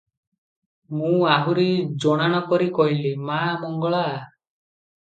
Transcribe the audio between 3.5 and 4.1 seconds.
Mangala!